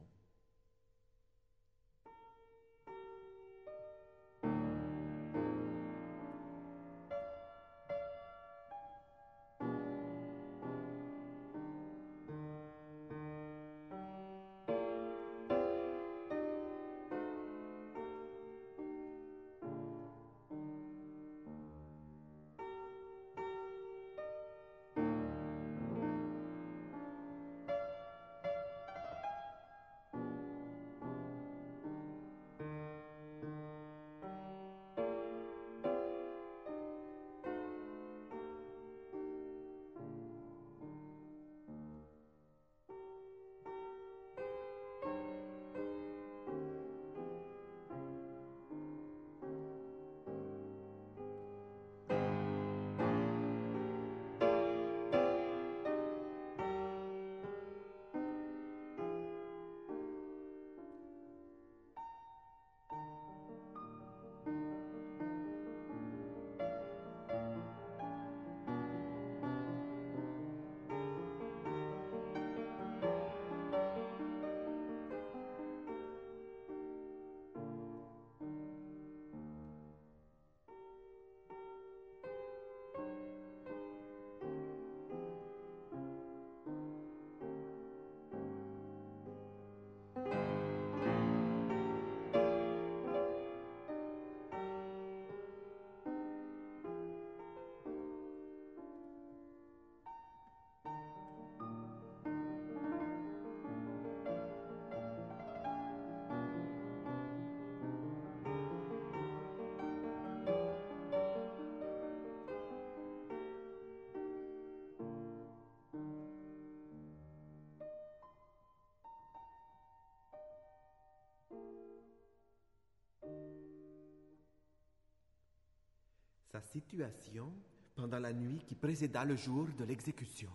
Sa 126.51 126.59
situation 126.59 127.49
pendant 127.95 128.19
la 128.19 128.33
nuit 128.33 128.59
qui 128.67 128.75
précéda 128.75 129.23
le 129.23 129.37
jour 129.37 129.67
de 129.79 129.85
l'exécution. 129.85 130.49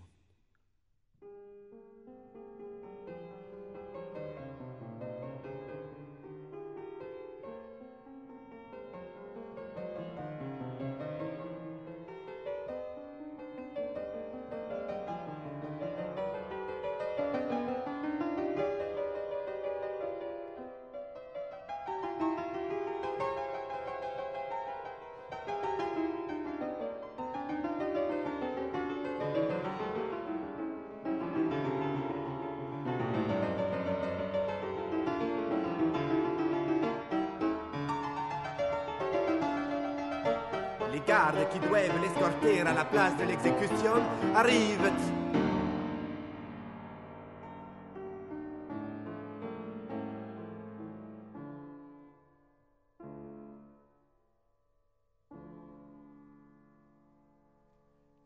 la 42.76 42.84
place 42.84 43.16
de 43.16 43.24
l'exécution 43.24 43.94
arrive. 44.34 44.92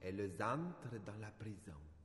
Elles 0.02 0.32
entrent 0.42 0.98
dans 1.06 1.20
la 1.20 1.30
prison. 1.38 1.99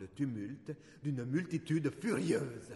Le 0.00 0.08
tumulte 0.08 0.72
d'une 1.02 1.24
multitude 1.24 1.90
furieuse. 2.00 2.72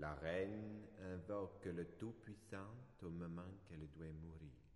La 0.00 0.14
reine 0.14 0.69
invoque 1.30 1.64
le 1.66 1.84
Tout-Puissant 1.96 2.74
au 3.02 3.10
moment 3.10 3.42
qu'elle 3.68 3.88
doit 3.96 4.12
mourir. 4.20 4.69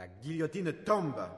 La 0.00 0.06
guillotine 0.22 0.72
tombe. 0.82 1.28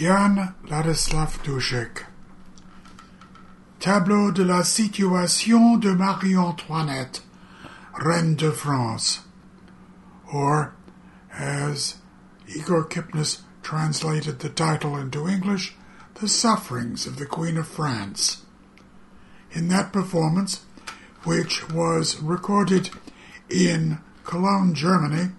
Jan 0.00 0.54
Ladislav 0.64 1.42
Dušek 1.42 2.06
Tableau 3.80 4.30
de 4.30 4.42
la 4.42 4.62
situation 4.62 5.78
de 5.78 5.94
Marie-Antoinette, 5.94 7.20
Reine 8.02 8.34
de 8.34 8.50
France, 8.50 9.20
or, 10.32 10.74
as 11.34 11.96
Igor 12.48 12.88
Kipnis 12.88 13.42
translated 13.62 14.38
the 14.38 14.48
title 14.48 14.96
into 14.96 15.28
English, 15.28 15.74
The 16.14 16.28
Sufferings 16.28 17.06
of 17.06 17.18
the 17.18 17.26
Queen 17.26 17.58
of 17.58 17.68
France. 17.68 18.46
In 19.52 19.68
that 19.68 19.92
performance, 19.92 20.64
which 21.24 21.68
was 21.68 22.18
recorded 22.22 22.88
in 23.50 23.98
Cologne, 24.24 24.72
Germany, 24.72 25.32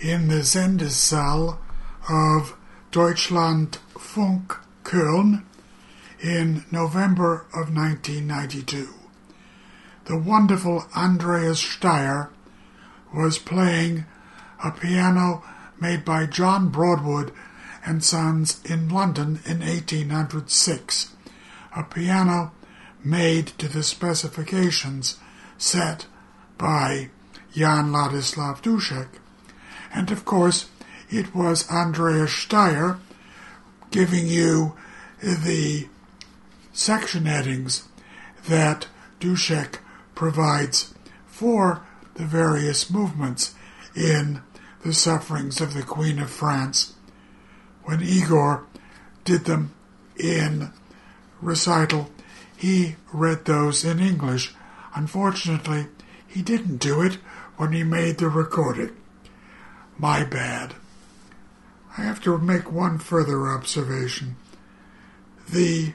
in 0.00 0.26
the 0.26 0.42
Sendesaal 0.42 1.58
of 2.10 2.56
Deutschlandfunk 4.02 4.58
Köln 4.82 5.44
in 6.20 6.64
November 6.72 7.46
of 7.54 7.72
1992. 7.72 8.88
The 10.06 10.16
wonderful 10.16 10.86
Andreas 10.96 11.60
Staier 11.60 12.28
was 13.14 13.38
playing 13.38 14.06
a 14.64 14.72
piano 14.72 15.44
made 15.80 16.04
by 16.04 16.26
John 16.26 16.68
Broadwood 16.70 17.32
and 17.86 18.02
Sons 18.02 18.60
in 18.64 18.88
London 18.88 19.38
in 19.44 19.60
1806, 19.60 21.14
a 21.76 21.84
piano 21.84 22.50
made 23.04 23.46
to 23.58 23.68
the 23.68 23.84
specifications 23.84 25.18
set 25.58 26.06
by 26.58 27.10
Jan 27.54 27.92
Ladislav 27.92 28.62
Dušek, 28.62 29.08
and 29.94 30.10
of 30.10 30.24
course 30.24 30.66
it 31.08 31.34
was 31.34 31.70
Andreas 31.70 32.30
Staier 32.30 32.98
giving 33.92 34.26
you 34.26 34.74
the 35.22 35.86
section 36.72 37.26
headings 37.26 37.84
that 38.48 38.88
Dušek 39.20 39.78
provides 40.14 40.92
for 41.26 41.86
the 42.14 42.24
various 42.24 42.90
movements 42.90 43.54
in 43.94 44.42
the 44.84 44.92
sufferings 44.92 45.60
of 45.60 45.74
the 45.74 45.82
Queen 45.82 46.18
of 46.18 46.30
France 46.30 46.94
when 47.84 48.02
Igor 48.02 48.64
did 49.24 49.44
them 49.44 49.72
in 50.18 50.72
recital. 51.40 52.10
He 52.56 52.96
read 53.12 53.44
those 53.44 53.84
in 53.84 54.00
English. 54.00 54.54
Unfortunately, 54.94 55.86
he 56.26 56.42
didn't 56.42 56.78
do 56.78 57.02
it 57.02 57.14
when 57.56 57.72
he 57.72 57.84
made 57.84 58.18
the 58.18 58.28
recording. 58.28 58.96
My 59.98 60.24
bad. 60.24 60.74
I 61.96 62.02
have 62.02 62.22
to 62.22 62.38
make 62.38 62.72
one 62.72 62.98
further 62.98 63.48
observation. 63.48 64.36
The 65.48 65.92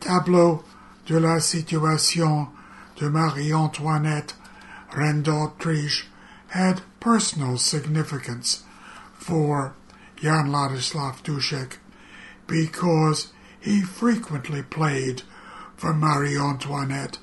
Tableau 0.00 0.64
de 1.06 1.18
la 1.18 1.38
situation 1.38 2.48
de 2.96 3.08
Marie-Antoinette, 3.08 4.34
Reine 4.94 5.22
d'Autriche, 5.22 6.08
had 6.48 6.82
personal 7.00 7.56
significance 7.56 8.64
for 9.14 9.74
Jan 10.16 10.48
Ladislav 10.48 11.22
Dušek 11.22 11.78
because 12.46 13.32
he 13.58 13.80
frequently 13.80 14.62
played 14.62 15.22
for 15.74 15.94
Marie 15.94 16.36
Antoinette 16.36 17.18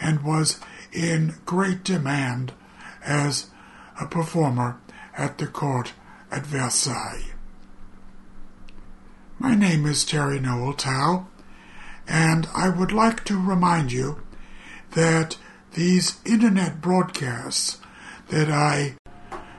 and 0.00 0.22
was 0.22 0.60
in 0.92 1.34
great 1.44 1.82
demand 1.82 2.52
as 3.04 3.46
a 4.00 4.06
performer 4.06 4.78
at 5.16 5.38
the 5.38 5.46
court 5.46 5.92
at 6.30 6.46
Versailles. 6.46 7.32
My 9.38 9.54
name 9.54 9.86
is 9.86 10.04
Teri 10.04 10.40
Noel 10.40 10.74
Towe, 10.74 11.26
and 12.06 12.48
I 12.54 12.68
would 12.68 12.92
like 12.92 13.24
to 13.24 13.40
remind 13.40 13.92
you 13.92 14.20
that 14.92 15.36
these 15.74 16.18
internet 16.24 16.80
broadcasts 16.80 17.78
that 18.28 18.50
I 18.50 18.96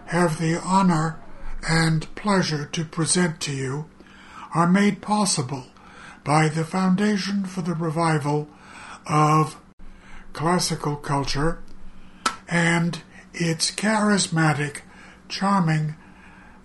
have 0.07 0.39
the 0.39 0.59
honor 0.59 1.19
and 1.67 2.13
pleasure 2.15 2.65
to 2.65 2.85
present 2.85 3.39
to 3.41 3.53
you 3.53 3.85
are 4.53 4.67
made 4.67 5.01
possible 5.01 5.67
by 6.23 6.49
the 6.49 6.63
Foundation 6.63 7.45
for 7.45 7.61
the 7.61 7.73
Revival 7.73 8.49
of 9.07 9.57
Classical 10.33 10.95
Culture 10.95 11.59
and 12.47 13.01
its 13.33 13.71
charismatic, 13.71 14.81
charming, 15.27 15.95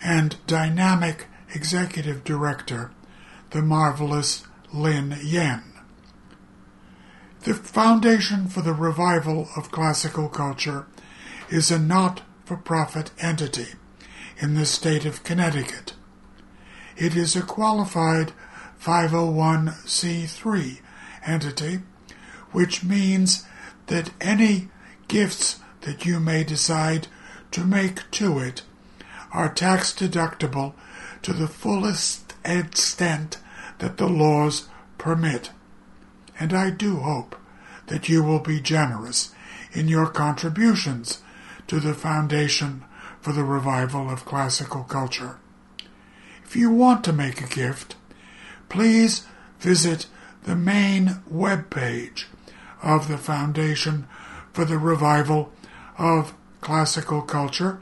and 0.05 0.37
dynamic 0.47 1.27
executive 1.55 2.23
director, 2.23 2.93
the 3.51 3.63
marvelous 3.63 4.47
Lin 4.73 5.17
Yen. 5.23 5.63
The 7.45 7.55
Foundation 7.55 8.49
for 8.49 8.61
the 8.61 8.75
Revival 8.75 9.49
of 9.57 9.71
Classical 9.71 10.29
Culture 10.29 10.87
is 11.49 11.71
a 11.71 11.79
not 11.79 12.21
for 12.45 12.57
profit 12.57 13.11
entity 13.19 13.75
in 14.39 14.55
the 14.55 14.67
state 14.67 15.07
of 15.07 15.25
Connecticut. 15.25 15.95
It 16.97 17.17
is 17.17 17.35
a 17.35 17.43
qualified 17.43 18.33
501c3 18.83 20.81
entity, 21.27 21.81
which 22.53 22.85
means 22.85 23.47
that 23.87 24.11
any 24.21 24.69
gifts 25.09 25.61
that 25.83 26.05
you 26.05 26.21
may 26.21 26.45
decide 26.45 27.09
to 27.51 27.65
make 27.65 28.11
to 28.13 28.39
it 28.39 28.63
are 29.35 29.53
tax 29.53 29.93
deductible 29.93 30.73
to 31.23 31.33
the 31.33 31.49
fullest 31.49 32.33
extent 32.45 33.39
that 33.81 33.97
the 33.97 34.09
laws 34.09 34.69
permit. 34.97 35.51
And 36.39 36.53
I 36.53 36.71
do 36.71 36.97
hope 36.97 37.37
that 37.89 38.09
you 38.09 38.23
will 38.23 38.39
be 38.39 38.61
generous 38.61 39.35
in 39.73 39.89
your 39.89 40.07
contributions 40.07 41.21
to 41.67 41.81
the 41.81 41.95
Foundation 41.95 42.85
for 43.21 43.33
the 43.33 43.45
Revival 43.45 44.09
of 44.09 44.25
Classical 44.25 44.85
Culture. 44.85 45.39
If 46.45 46.55
you 46.55 46.71
want 46.71 47.03
to 47.05 47.13
make 47.13 47.41
a 47.41 47.55
gift, 47.55 47.97
please 48.69 49.27
visit 49.59 50.07
the 50.45 50.55
main 50.55 51.23
web 51.29 51.71
page 51.71 52.29
of 52.83 53.09
the 53.09 53.19
Foundation 53.19 54.07
for 54.53 54.65
the 54.65 54.79
Revival 54.79 55.53
of 55.99 56.35
Classical 56.61 57.23
Culture 57.23 57.81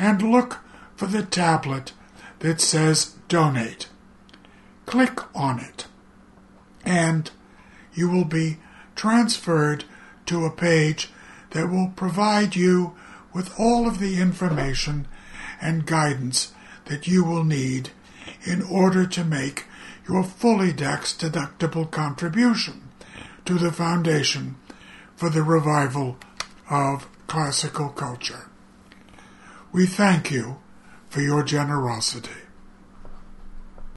and 0.00 0.22
look 0.22 0.58
for 0.96 1.06
the 1.06 1.22
tablet 1.22 1.92
that 2.40 2.60
says 2.60 3.14
Donate. 3.28 3.88
Click 4.86 5.20
on 5.36 5.60
it, 5.60 5.86
and 6.84 7.30
you 7.94 8.10
will 8.10 8.24
be 8.24 8.56
transferred 8.96 9.84
to 10.26 10.44
a 10.44 10.50
page 10.50 11.10
that 11.50 11.70
will 11.70 11.92
provide 11.94 12.56
you 12.56 12.96
with 13.32 13.54
all 13.56 13.86
of 13.86 14.00
the 14.00 14.20
information 14.20 15.06
and 15.60 15.86
guidance 15.86 16.52
that 16.86 17.06
you 17.06 17.22
will 17.22 17.44
need 17.44 17.90
in 18.44 18.62
order 18.62 19.06
to 19.06 19.22
make 19.22 19.66
your 20.08 20.24
fully 20.24 20.72
tax 20.72 21.14
deductible 21.14 21.90
contribution 21.90 22.88
to 23.44 23.54
the 23.54 23.70
Foundation 23.70 24.56
for 25.16 25.28
the 25.28 25.42
Revival 25.42 26.16
of 26.70 27.06
Classical 27.26 27.90
Culture. 27.90 28.48
We 29.70 29.86
thank 29.86 30.30
you 30.30 30.58
for 31.08 31.20
your 31.20 31.42
generosity. 31.42 32.47